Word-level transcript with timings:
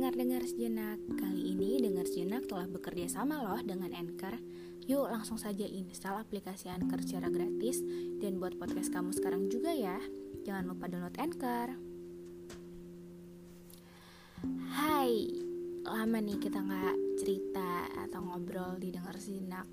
Hai 0.00 0.08
pendengar-dengar 0.16 0.48
sejenak. 0.48 0.98
Kali 1.12 1.52
ini 1.52 1.76
Dengar 1.76 2.08
Sejenak 2.08 2.48
telah 2.48 2.64
bekerja 2.64 3.20
sama 3.20 3.36
loh 3.44 3.60
dengan 3.60 3.92
Anchor. 3.92 4.32
Yuk 4.88 5.12
langsung 5.12 5.36
saja 5.36 5.68
install 5.68 6.24
aplikasi 6.24 6.72
Anchor 6.72 7.04
secara 7.04 7.28
gratis 7.28 7.84
Dan 8.16 8.40
buat 8.40 8.56
podcast 8.56 8.88
kamu 8.88 9.12
sekarang 9.12 9.52
juga 9.52 9.76
ya. 9.76 10.00
Jangan 10.48 10.72
lupa 10.72 10.88
download 10.88 11.20
Anchor. 11.20 11.76
Hai 14.72 15.36
Lama 15.84 16.18
nih 16.24 16.48
kita 16.48 16.64
nggak 16.64 17.20
cerita 17.20 17.92
atau 18.00 18.24
ngobrol 18.24 18.80
di 18.80 18.96
Dengar 18.96 19.20
Sejenak. 19.20 19.68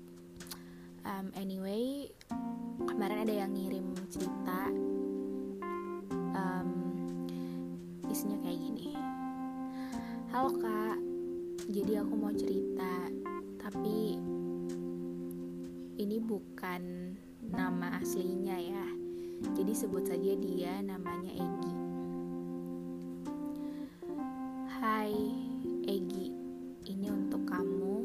Um, 1.08 1.32
Anyway 1.40 2.12
Kemarin 2.84 3.24
ada 3.24 3.32
yang 3.32 3.56
ngirim 3.56 3.96
cerita 4.12 4.68
um, 6.36 6.68
Isinya 8.12 8.36
kayak 8.44 8.60
gini 8.60 8.92
Halo 10.28 10.52
kak, 10.60 11.00
jadi 11.72 12.04
aku 12.04 12.12
mau 12.12 12.28
cerita, 12.36 13.08
tapi 13.56 14.20
ini 15.96 16.16
bukan 16.20 17.16
nama 17.48 17.96
aslinya 17.96 18.60
ya. 18.60 18.84
Jadi 19.56 19.72
sebut 19.72 20.04
saja 20.04 20.36
dia 20.36 20.84
namanya 20.84 21.32
Egi. 21.32 21.74
Hai 24.68 25.16
Egi, 25.88 26.28
ini 26.92 27.08
untuk 27.08 27.48
kamu, 27.48 27.96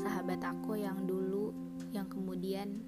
sahabat 0.00 0.40
aku 0.40 0.80
yang 0.80 1.04
dulu, 1.04 1.52
yang 1.92 2.08
kemudian 2.08 2.80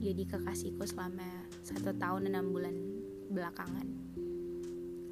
jadi 0.00 0.24
kekasihku 0.24 0.88
selama 0.88 1.44
satu 1.60 1.92
tahun 2.00 2.32
enam 2.32 2.48
bulan 2.48 2.76
belakangan 3.28 4.06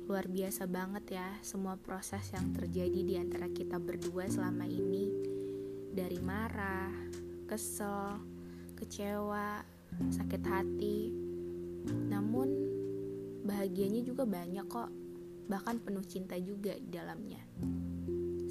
luar 0.04 0.28
biasa 0.28 0.68
banget 0.68 1.16
ya 1.16 1.28
semua 1.40 1.80
proses 1.80 2.28
yang 2.36 2.52
terjadi 2.52 3.00
di 3.00 3.14
antara 3.16 3.48
kita 3.48 3.80
berdua 3.80 4.28
selama 4.28 4.68
ini 4.68 5.08
dari 5.96 6.20
marah, 6.20 6.92
kesel, 7.48 8.20
kecewa, 8.76 9.64
sakit 10.12 10.42
hati. 10.44 11.08
Namun 11.88 12.48
bahagianya 13.48 14.04
juga 14.04 14.28
banyak 14.28 14.66
kok, 14.68 14.92
bahkan 15.48 15.80
penuh 15.80 16.04
cinta 16.04 16.36
juga 16.36 16.76
di 16.76 16.90
dalamnya. 16.92 17.40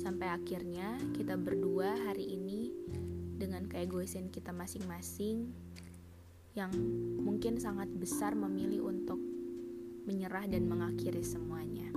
Sampai 0.01 0.33
akhirnya 0.33 0.97
kita 1.13 1.37
berdua 1.37 1.93
hari 2.09 2.33
ini 2.33 2.73
dengan 3.37 3.69
keegoisan 3.69 4.33
kita 4.33 4.49
masing-masing 4.49 5.53
yang 6.57 6.73
mungkin 7.21 7.61
sangat 7.61 7.93
besar 7.93 8.33
memilih 8.33 8.89
untuk 8.89 9.32
menyerah 10.03 10.45
dan 10.51 10.67
mengakhiri 10.67 11.23
semuanya. 11.23 11.87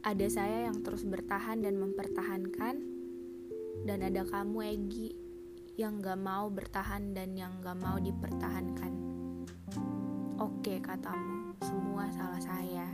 Ada 0.00 0.26
saya 0.32 0.58
yang 0.70 0.80
terus 0.80 1.04
bertahan 1.04 1.60
dan 1.60 1.76
mempertahankan, 1.76 2.74
dan 3.84 3.98
ada 4.00 4.24
kamu 4.24 4.58
Egi 4.76 5.12
yang 5.76 6.00
gak 6.00 6.20
mau 6.20 6.48
bertahan 6.48 7.12
dan 7.16 7.36
yang 7.36 7.60
gak 7.60 7.76
mau 7.80 7.96
dipertahankan. 8.00 8.92
Oke 10.40 10.80
katamu, 10.80 11.52
semua 11.60 12.08
salah 12.12 12.40
saya. 12.40 12.88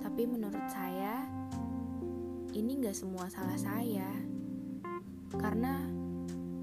Tapi 0.00 0.22
menurut 0.24 0.64
saya, 0.72 1.28
ini 2.56 2.80
gak 2.80 2.96
semua 2.96 3.28
salah 3.28 3.56
saya. 3.60 4.08
Karena 5.36 5.76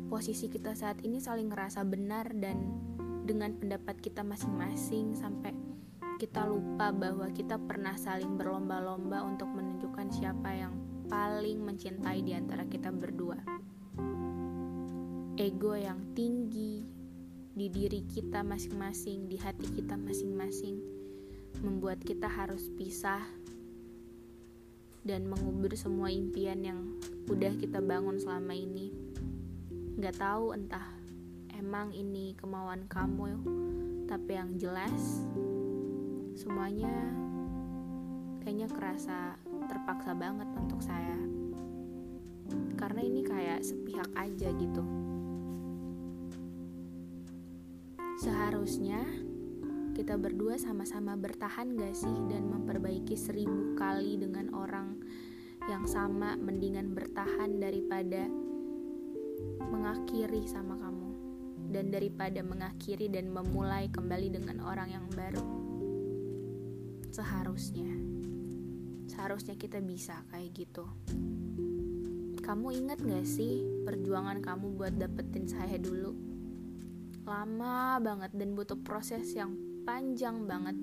posisi 0.09 0.49
kita 0.49 0.73
saat 0.73 1.05
ini 1.05 1.21
saling 1.21 1.53
ngerasa 1.53 1.85
benar 1.85 2.33
dan 2.33 2.65
dengan 3.25 3.57
pendapat 3.57 3.97
kita 3.97 4.21
masing-masing 4.21 5.17
sampai 5.17 5.51
kita 6.21 6.47
lupa 6.47 6.93
bahwa 6.95 7.27
kita 7.33 7.59
pernah 7.59 7.97
saling 7.97 8.37
berlomba-lomba 8.39 9.25
untuk 9.25 9.51
menunjukkan 9.51 10.13
siapa 10.13 10.53
yang 10.53 10.73
paling 11.09 11.59
mencintai 11.59 12.23
di 12.23 12.31
antara 12.37 12.63
kita 12.69 12.93
berdua. 12.93 13.35
Ego 15.35 15.75
yang 15.75 16.15
tinggi 16.15 16.87
di 17.51 17.67
diri 17.67 18.07
kita 18.07 18.45
masing-masing, 18.47 19.27
di 19.27 19.35
hati 19.35 19.67
kita 19.75 19.99
masing-masing, 19.99 20.79
membuat 21.59 21.99
kita 21.99 22.31
harus 22.31 22.71
pisah 22.79 23.25
dan 25.03 25.27
mengubur 25.27 25.75
semua 25.75 26.07
impian 26.07 26.63
yang 26.63 26.79
udah 27.27 27.51
kita 27.59 27.83
bangun 27.83 28.15
selama 28.15 28.55
ini. 28.55 28.95
Gak 29.99 30.15
tahu 30.19 30.55
entah 30.55 30.94
emang 31.55 31.95
ini 31.95 32.35
kemauan 32.35 32.87
kamu 32.91 33.41
tapi 34.05 34.37
yang 34.37 34.53
jelas 34.59 35.25
semuanya 36.35 36.93
kayaknya 38.45 38.69
kerasa 38.69 39.33
terpaksa 39.65 40.13
banget 40.13 40.45
untuk 40.53 40.79
saya. 40.79 41.17
Karena 42.77 43.01
ini 43.01 43.25
kayak 43.25 43.65
sepihak 43.65 44.09
aja 44.13 44.53
gitu. 44.53 44.83
Seharusnya 48.21 49.01
kita 49.97 50.19
berdua 50.19 50.61
sama-sama 50.61 51.17
bertahan 51.17 51.73
gak 51.73 51.95
sih 51.97 52.15
dan 52.29 52.45
memperbaiki 52.51 53.17
seribu 53.17 53.73
kali 53.79 54.19
dengan 54.19 54.53
orang 54.53 55.01
yang 55.65 55.87
sama 55.89 56.37
mendingan 56.37 56.93
bertahan 56.93 57.57
daripada 57.57 58.29
mengakhiri 59.65 60.45
sama 60.45 60.77
kamu 60.77 60.94
dan 61.75 61.91
daripada 61.91 62.39
mengakhiri 62.39 63.11
dan 63.11 63.27
memulai 63.27 63.91
kembali 63.91 64.31
dengan 64.31 64.63
orang 64.63 64.95
yang 64.95 65.05
baru. 65.11 65.43
Seharusnya, 67.11 67.91
seharusnya 69.11 69.59
kita 69.59 69.83
bisa 69.83 70.23
kayak 70.31 70.55
gitu. 70.55 70.87
Kamu 72.39 72.71
ingat 72.71 73.03
gak 73.03 73.27
sih 73.27 73.59
perjuangan 73.83 74.39
kamu 74.39 74.79
buat 74.79 74.95
dapetin 74.95 75.51
saya 75.51 75.75
dulu? 75.75 76.15
Lama 77.27 77.99
banget 77.99 78.31
dan 78.39 78.55
butuh 78.55 78.79
proses 78.79 79.35
yang 79.35 79.59
panjang 79.83 80.47
banget. 80.47 80.79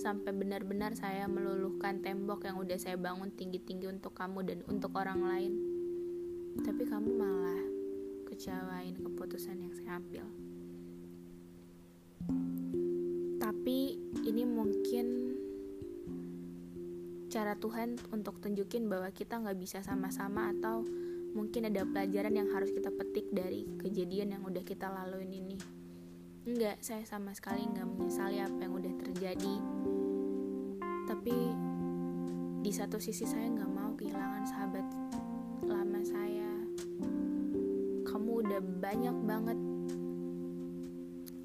Sampai 0.00 0.32
benar-benar 0.32 0.96
saya 0.96 1.28
meluluhkan 1.28 2.00
tembok 2.00 2.48
yang 2.48 2.56
udah 2.56 2.78
saya 2.80 2.96
bangun 2.96 3.28
tinggi-tinggi 3.34 3.92
untuk 3.92 4.16
kamu 4.16 4.40
dan 4.46 4.58
untuk 4.70 4.94
orang 4.96 5.20
lain. 5.20 5.52
Tapi 6.62 6.86
kamu 6.86 7.10
malah 7.18 7.57
kecewain 8.38 8.94
keputusan 8.94 9.58
yang 9.58 9.74
saya 9.74 9.98
ambil. 9.98 10.22
Tapi 13.42 13.98
ini 14.22 14.46
mungkin 14.46 15.34
cara 17.26 17.58
Tuhan 17.58 17.98
untuk 18.14 18.38
tunjukin 18.38 18.86
bahwa 18.86 19.10
kita 19.10 19.42
nggak 19.42 19.58
bisa 19.58 19.82
sama-sama 19.82 20.54
atau 20.54 20.86
mungkin 21.34 21.66
ada 21.66 21.82
pelajaran 21.82 22.38
yang 22.38 22.46
harus 22.54 22.70
kita 22.70 22.94
petik 22.94 23.26
dari 23.34 23.66
kejadian 23.82 24.38
yang 24.38 24.46
udah 24.46 24.62
kita 24.62 24.86
laluin 24.86 25.34
ini. 25.34 25.58
Enggak, 26.46 26.78
saya 26.78 27.02
sama 27.10 27.34
sekali 27.34 27.66
nggak 27.66 27.90
menyesali 27.90 28.38
apa 28.38 28.60
yang 28.62 28.70
udah 28.78 28.94
terjadi. 29.02 29.54
Tapi 31.10 31.36
di 32.62 32.70
satu 32.70 33.02
sisi 33.02 33.26
saya 33.26 33.50
nggak 33.50 33.72
mau 33.74 33.98
kehilangan 33.98 34.46
sahabat 34.46 34.86
lama 35.66 36.00
saya 36.06 36.47
udah 38.58 38.74
banyak 38.82 39.16
banget 39.22 39.58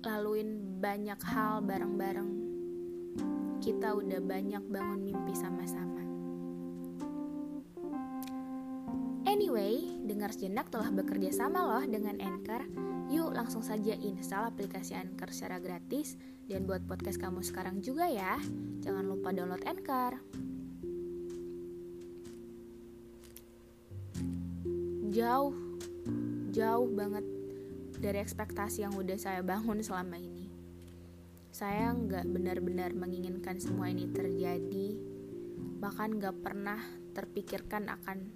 laluin 0.02 0.50
banyak 0.82 1.20
hal 1.30 1.62
bareng-bareng. 1.62 2.32
Kita 3.62 3.94
udah 3.94 4.18
banyak 4.18 4.64
bangun 4.66 5.00
mimpi 5.06 5.38
sama-sama. 5.38 6.02
Anyway, 9.30 9.86
dengar 10.10 10.34
sejenak 10.34 10.74
telah 10.74 10.90
bekerja 10.90 11.30
sama 11.30 11.62
loh 11.62 11.86
dengan 11.86 12.18
Anchor. 12.18 12.66
Yuk 13.14 13.38
langsung 13.38 13.62
saja 13.62 13.94
install 13.94 14.50
aplikasi 14.50 14.98
Anchor 14.98 15.30
secara 15.30 15.62
gratis 15.62 16.18
dan 16.50 16.66
buat 16.66 16.82
podcast 16.90 17.22
kamu 17.22 17.46
sekarang 17.46 17.78
juga 17.86 18.10
ya. 18.10 18.42
Jangan 18.82 19.06
lupa 19.06 19.30
download 19.30 19.62
Anchor. 19.70 20.18
jauh 25.14 25.54
jauh 26.54 26.86
banget 26.86 27.26
dari 27.98 28.22
ekspektasi 28.22 28.86
yang 28.86 28.94
udah 28.94 29.18
saya 29.18 29.42
bangun 29.42 29.82
selama 29.82 30.22
ini. 30.22 30.54
Saya 31.50 31.90
nggak 31.90 32.30
benar-benar 32.30 32.94
menginginkan 32.94 33.58
semua 33.58 33.90
ini 33.90 34.06
terjadi 34.14 34.94
bahkan 35.82 36.16
nggak 36.22 36.46
pernah 36.46 36.78
terpikirkan 37.18 37.90
akan 37.90 38.30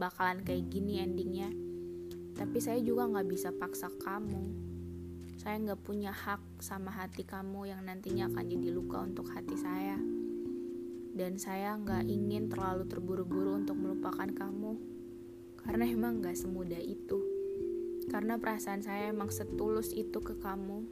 bakalan 0.00 0.40
kayak 0.40 0.72
gini 0.72 1.04
endingnya. 1.04 1.52
Tapi 2.32 2.58
saya 2.64 2.80
juga 2.80 3.12
nggak 3.12 3.28
bisa 3.28 3.52
paksa 3.52 3.92
kamu. 3.92 4.72
Saya 5.36 5.60
nggak 5.60 5.84
punya 5.84 6.16
hak 6.16 6.64
sama 6.64 6.88
hati 6.88 7.28
kamu 7.28 7.68
yang 7.68 7.84
nantinya 7.84 8.28
akan 8.32 8.44
jadi 8.48 8.68
luka 8.72 9.04
untuk 9.04 9.28
hati 9.36 9.56
saya. 9.60 10.00
Dan 11.12 11.36
saya 11.36 11.76
nggak 11.76 12.08
ingin 12.08 12.48
terlalu 12.48 12.88
terburu-buru 12.88 13.60
untuk 13.60 13.76
melupakan 13.76 14.28
kamu. 14.32 14.80
Karena 15.60 15.84
emang 15.84 16.24
nggak 16.24 16.36
semudah 16.36 16.80
itu 16.80 17.29
karena 18.10 18.36
perasaan 18.36 18.82
saya 18.82 19.14
emang 19.14 19.30
setulus 19.30 19.94
itu 19.94 20.18
ke 20.18 20.34
kamu. 20.42 20.82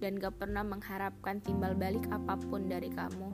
Dan 0.00 0.18
gak 0.18 0.40
pernah 0.40 0.64
mengharapkan 0.64 1.38
timbal 1.44 1.76
balik 1.76 2.08
apa 2.10 2.34
pun 2.40 2.66
dari 2.66 2.88
kamu. 2.88 3.30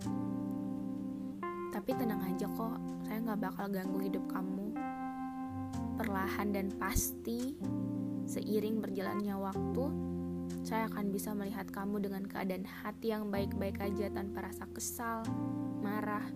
Tapi 1.71 1.91
tenang 1.95 2.21
aja 2.27 2.51
kok 2.51 2.77
saya 3.07 3.19
nggak 3.23 3.41
bakal 3.41 3.67
ganggu 3.71 3.99
hidup 4.03 4.27
kamu. 4.27 4.75
Perlahan 5.97 6.51
dan 6.51 6.69
pasti 6.75 7.55
seiring 8.27 8.83
berjalannya 8.83 9.35
waktu 9.39 9.85
saya 10.67 10.91
akan 10.91 11.15
bisa 11.15 11.31
melihat 11.35 11.71
kamu 11.71 12.03
dengan 12.03 12.27
keadaan 12.27 12.67
hati 12.67 13.15
yang 13.15 13.31
baik-baik 13.31 13.79
aja 13.79 14.11
tanpa 14.11 14.51
rasa 14.51 14.67
kesal, 14.75 15.23
marah, 15.81 16.27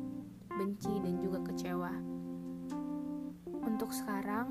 benci, 0.55 0.91
dan 1.03 1.19
juga 1.19 1.43
kecewa. 1.51 1.93
Untuk 3.65 3.91
sekarang, 3.91 4.51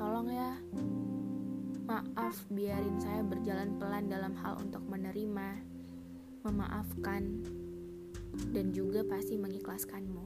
tolong 0.00 0.32
ya, 0.32 0.56
maaf 1.84 2.48
biarin 2.48 2.96
saya 3.04 3.20
berjalan 3.20 3.76
pelan 3.76 4.08
dalam 4.08 4.32
hal 4.40 4.56
untuk 4.56 4.80
menerima, 4.88 5.60
memaafkan, 6.40 7.44
dan 8.56 8.72
juga 8.72 9.04
pasti 9.04 9.36
mengikhlaskanmu. 9.36 10.24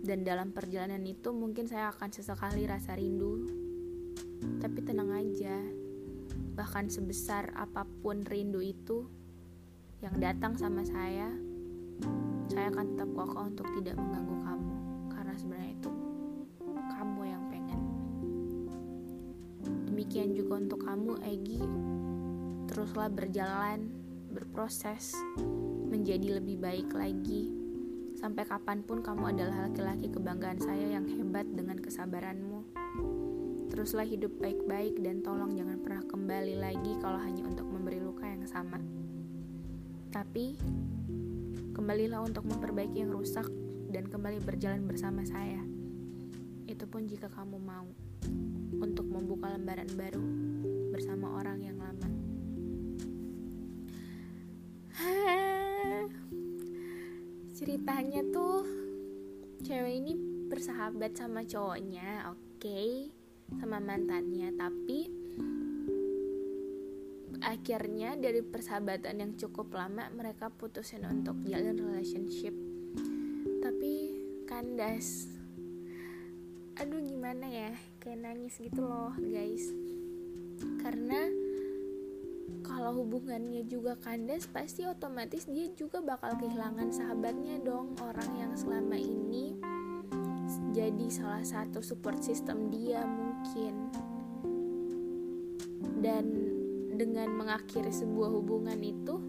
Dan 0.00 0.24
dalam 0.24 0.56
perjalanan 0.56 1.04
itu 1.04 1.36
mungkin 1.36 1.68
saya 1.68 1.92
akan 1.92 2.08
sesekali 2.16 2.64
rasa 2.64 2.96
rindu, 2.96 3.44
tapi 4.64 4.88
tenang 4.88 5.12
aja, 5.12 5.60
bahkan 6.56 6.88
sebesar 6.88 7.52
apa 7.52 7.84
pun 8.00 8.24
rindu 8.24 8.64
itu 8.64 9.04
yang 10.00 10.16
datang 10.16 10.56
sama 10.56 10.80
saya, 10.88 11.28
saya 12.48 12.72
akan 12.72 12.96
tetap 12.96 13.12
kokoh 13.12 13.52
untuk 13.52 13.68
tidak 13.76 14.00
mengganggu 14.00 14.36
kamu. 14.48 14.76
Karena 15.12 15.34
sebenarnya 15.36 15.72
itu 15.76 15.99
Demikian 20.10 20.34
juga 20.34 20.58
untuk 20.58 20.82
kamu, 20.82 21.22
Egi. 21.22 21.62
Teruslah 22.66 23.06
berjalan, 23.14 23.94
berproses, 24.34 25.14
menjadi 25.86 26.42
lebih 26.42 26.58
baik 26.58 26.90
lagi. 26.98 27.54
Sampai 28.18 28.42
kapan 28.42 28.82
pun 28.82 29.06
kamu 29.06 29.30
adalah 29.30 29.70
laki-laki 29.70 30.10
kebanggaan 30.10 30.58
saya 30.58 30.98
yang 30.98 31.06
hebat 31.06 31.46
dengan 31.54 31.78
kesabaranmu. 31.78 32.74
Teruslah 33.70 34.02
hidup 34.02 34.34
baik-baik 34.42 34.98
dan 34.98 35.22
tolong 35.22 35.54
jangan 35.54 35.78
pernah 35.78 36.02
kembali 36.02 36.58
lagi 36.58 36.92
kalau 36.98 37.22
hanya 37.22 37.46
untuk 37.46 37.70
memberi 37.70 38.02
luka 38.02 38.26
yang 38.26 38.42
sama. 38.50 38.82
Tapi, 40.10 40.58
kembalilah 41.70 42.18
untuk 42.18 42.50
memperbaiki 42.50 42.98
yang 42.98 43.14
rusak 43.14 43.46
dan 43.94 44.10
kembali 44.10 44.42
berjalan 44.42 44.82
bersama 44.90 45.22
saya. 45.22 45.62
Itu 46.66 46.90
pun 46.90 47.06
jika 47.06 47.30
kamu 47.30 47.62
mau 47.62 47.86
untuk 48.78 49.10
membuka 49.10 49.50
lembaran 49.50 49.90
baru 49.98 50.22
bersama 50.94 51.34
orang 51.40 51.58
yang 51.64 51.78
lama. 51.80 52.08
Ceritanya 57.58 58.22
tuh 58.30 58.62
cewek 59.66 59.94
ini 60.04 60.12
bersahabat 60.46 61.18
sama 61.18 61.42
cowoknya, 61.42 62.30
oke. 62.30 62.62
Okay 62.62 63.20
sama 63.58 63.82
mantannya 63.82 64.54
tapi 64.54 65.10
akhirnya 67.40 68.14
dari 68.14 68.44
persahabatan 68.44 69.16
yang 69.18 69.32
cukup 69.34 69.74
lama 69.74 70.06
mereka 70.14 70.52
putusin 70.52 71.02
untuk 71.08 71.40
jalan 71.48 71.74
relationship 71.74 72.54
tapi 73.64 74.14
kandas 74.46 75.26
aduh 76.78 77.00
gimana 77.02 77.48
ya 77.48 77.72
kayak 78.00 78.24
nangis 78.24 78.56
gitu 78.56 78.80
loh 78.80 79.12
guys. 79.20 79.70
Karena 80.80 81.28
kalau 82.64 83.04
hubungannya 83.04 83.68
juga 83.68 83.94
kandas 84.00 84.48
pasti 84.48 84.88
otomatis 84.88 85.44
dia 85.44 85.68
juga 85.76 86.00
bakal 86.00 86.34
kehilangan 86.40 86.88
sahabatnya 86.90 87.60
dong 87.60 87.92
orang 88.00 88.30
yang 88.40 88.52
selama 88.56 88.96
ini 88.96 89.52
jadi 90.72 91.06
salah 91.12 91.44
satu 91.44 91.84
support 91.84 92.24
system 92.24 92.72
dia 92.72 93.04
mungkin. 93.04 93.92
Dan 96.00 96.24
dengan 96.96 97.36
mengakhiri 97.36 97.92
sebuah 97.92 98.32
hubungan 98.32 98.80
itu 98.80 99.20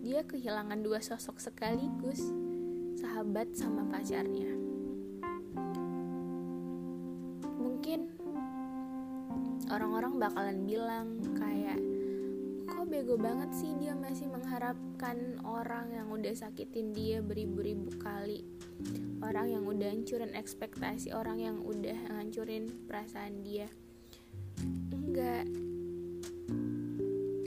dia 0.00 0.24
kehilangan 0.24 0.80
dua 0.80 1.04
sosok 1.04 1.36
sekaligus 1.36 2.24
sahabat 2.96 3.52
sama 3.52 3.84
pacarnya 3.92 4.65
orang-orang 9.66 10.22
bakalan 10.22 10.58
bilang 10.62 11.18
kayak 11.34 11.78
kok 12.66 12.86
bego 12.86 13.18
banget 13.18 13.50
sih 13.54 13.74
dia 13.78 13.94
masih 13.98 14.30
mengharapkan 14.30 15.38
orang 15.42 15.90
yang 15.90 16.06
udah 16.10 16.34
sakitin 16.34 16.94
dia 16.94 17.18
beribu-ribu 17.22 17.90
kali? 17.98 18.46
Orang 19.22 19.50
yang 19.50 19.64
udah 19.66 19.90
hancurin 19.90 20.34
ekspektasi 20.34 21.10
orang 21.14 21.42
yang 21.42 21.58
udah 21.62 21.96
hancurin 22.14 22.70
perasaan 22.86 23.42
dia. 23.42 23.66
Enggak. 24.92 25.46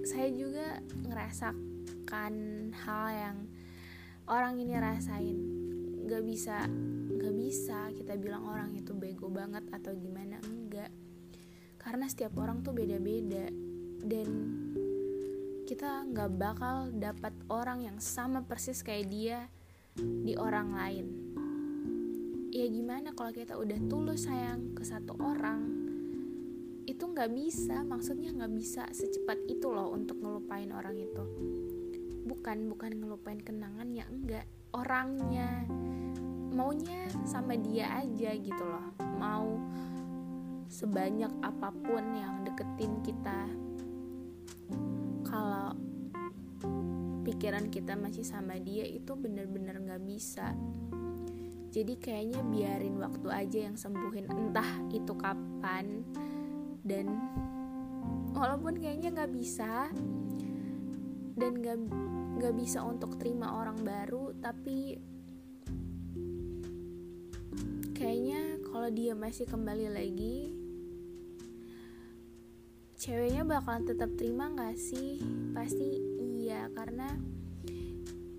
Saya 0.03 0.27
juga 0.33 0.81
ngerasakan 1.07 2.33
hal 2.73 3.07
yang 3.13 3.37
orang 4.27 4.59
ini 4.59 4.75
rasain. 4.75 5.37
Gak 6.09 6.25
bisa 6.25 6.65
gak 7.19 7.35
bisa 7.35 7.91
kita 7.93 8.15
bilang 8.15 8.47
orang 8.47 8.71
itu 8.73 8.95
bego 8.95 9.27
banget 9.27 9.61
atau 9.75 9.91
gimana 9.91 10.39
karena 11.89 12.05
setiap 12.05 12.37
orang 12.37 12.61
tuh 12.61 12.77
beda-beda. 12.77 13.49
Dan 14.05 14.29
kita 15.65 16.05
nggak 16.05 16.37
bakal 16.37 16.93
dapat 16.93 17.33
orang 17.49 17.81
yang 17.81 17.97
sama 17.97 18.45
persis 18.45 18.85
kayak 18.85 19.09
dia 19.09 19.39
di 19.97 20.37
orang 20.37 20.69
lain. 20.69 21.05
Ya 22.53 22.69
gimana 22.69 23.17
kalau 23.17 23.33
kita 23.33 23.57
udah 23.57 23.77
tulus 23.89 24.29
sayang 24.29 24.77
ke 24.77 24.85
satu 24.85 25.17
orang 25.17 25.65
itu 26.85 27.05
nggak 27.05 27.29
bisa 27.33 27.85
maksudnya 27.85 28.33
nggak 28.33 28.53
bisa 28.57 28.85
secepat 28.89 29.37
itu 29.49 29.69
loh 29.69 29.89
untuk 29.89 30.21
ngelupain 30.21 30.69
orang 30.69 30.93
itu. 30.93 31.25
Bukan 32.21 32.69
bukan 32.69 33.01
ngelupain 33.01 33.41
kenangannya 33.41 34.05
enggak. 34.05 34.45
Orangnya 34.77 35.65
maunya 36.53 37.09
sama 37.25 37.57
dia 37.57 37.97
aja 37.97 38.29
gitu 38.37 38.61
loh. 38.61 38.93
Mau 39.17 39.57
sebanyak 40.69 41.33
apa 41.41 41.73
pun 41.73 42.03
yang 42.13 42.45
deketin 42.45 43.01
kita. 43.01 43.49
Kalau 45.25 45.73
pikiran 47.25 47.73
kita 47.73 47.97
masih 47.97 48.21
sama 48.21 48.61
dia 48.61 48.85
itu 48.85 49.17
bener-bener 49.17 49.81
gak 49.81 50.05
bisa. 50.05 50.53
Jadi 51.69 51.97
kayaknya 51.97 52.41
biarin 52.45 52.97
waktu 53.01 53.27
aja 53.29 53.59
yang 53.69 53.77
sembuhin 53.77 54.29
entah 54.29 54.71
itu 54.93 55.13
kapan. 55.17 56.05
Dan 56.85 57.17
walaupun 58.37 58.77
kayaknya 58.77 59.09
gak 59.13 59.33
bisa 59.33 59.89
dan 61.33 61.51
gak, 61.65 61.81
gak 62.37 62.55
bisa 62.57 62.85
untuk 62.85 63.17
terima 63.17 63.57
orang 63.57 63.79
baru 63.81 64.35
tapi 64.37 64.99
kayaknya 67.95 68.63
kalau 68.67 68.89
dia 68.91 69.11
masih 69.15 69.43
kembali 69.43 69.87
lagi 69.91 70.58
ceweknya 72.99 73.47
bakalan 73.47 73.87
tetap 73.87 74.11
terima 74.19 74.51
gak 74.51 74.75
sih? 74.75 75.23
Pasti 75.55 76.03
iya 76.43 76.67
karena 76.75 77.15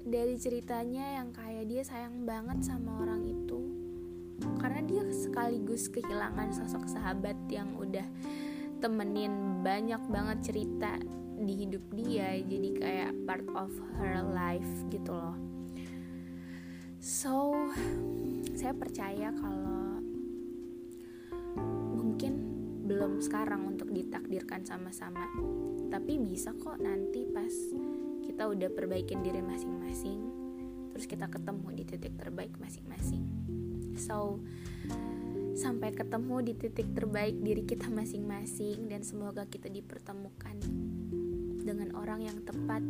dari 0.05 0.37
ceritanya 0.37 1.17
yang 1.17 1.33
kayak 1.33 1.64
dia 1.64 1.81
sayang 1.81 2.29
banget 2.29 2.69
sama 2.69 3.00
orang 3.00 3.25
itu 3.25 3.73
karena 4.61 4.85
dia 4.85 5.05
sekaligus 5.12 5.88
kehilangan 5.88 6.52
sosok 6.52 6.85
sahabat 6.88 7.37
yang 7.49 7.73
udah 7.76 8.05
temenin 8.85 9.64
banyak 9.64 10.00
banget 10.12 10.52
cerita 10.52 11.00
di 11.40 11.64
hidup 11.64 11.85
dia 11.97 12.37
jadi 12.45 12.69
kayak 12.76 13.12
part 13.25 13.49
of 13.57 13.73
her 13.97 14.21
life 14.29 14.69
gitu 14.93 15.17
loh. 15.17 15.37
So 17.00 17.57
saya 18.52 18.76
percaya 18.76 19.33
kalau 19.33 19.81
belum 22.91 23.23
sekarang 23.23 23.71
untuk 23.71 23.95
ditakdirkan 23.95 24.67
sama-sama. 24.67 25.31
Tapi 25.95 26.19
bisa 26.19 26.51
kok 26.59 26.83
nanti 26.83 27.23
pas 27.31 27.55
kita 28.27 28.51
udah 28.51 28.67
perbaikin 28.75 29.23
diri 29.23 29.39
masing-masing 29.39 30.43
terus 30.91 31.07
kita 31.07 31.31
ketemu 31.31 31.71
di 31.71 31.85
titik 31.87 32.19
terbaik 32.19 32.51
masing-masing. 32.59 33.23
So 33.95 34.43
sampai 35.55 35.95
ketemu 35.95 36.51
di 36.51 36.53
titik 36.59 36.91
terbaik 36.91 37.39
diri 37.39 37.63
kita 37.63 37.87
masing-masing 37.87 38.91
dan 38.91 39.07
semoga 39.07 39.47
kita 39.47 39.71
dipertemukan 39.71 40.59
dengan 41.63 41.95
orang 41.95 42.27
yang 42.27 42.43
tepat 42.43 42.83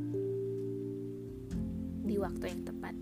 di 2.08 2.16
waktu 2.16 2.56
yang 2.56 2.62
tepat 2.64 2.96